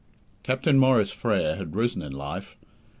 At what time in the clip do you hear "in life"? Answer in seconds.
2.01-2.57